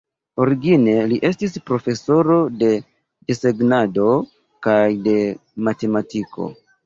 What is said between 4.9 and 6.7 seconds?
de matematiko.